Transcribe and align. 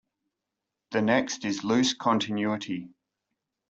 The 0.89 1.01
next 1.03 1.45
is 1.45 1.63
loose 1.63 1.93
continuity. 1.93 2.89